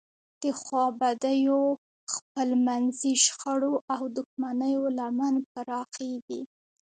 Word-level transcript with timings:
د 0.41 0.43
خوابدیو، 0.61 1.59
خپلمنځي 2.13 3.13
شخړو 3.25 3.73
او 3.93 4.01
دښمنیو 4.17 4.83
لمن 4.97 5.35
پراخیږي. 5.51 6.41